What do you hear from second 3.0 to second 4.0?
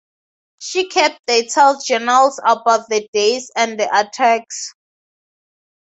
days and the